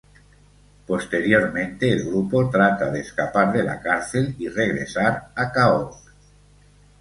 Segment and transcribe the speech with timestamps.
[0.87, 5.95] Posteriormente el grupo trata de escapar de la cárcel y regresar a Quahog.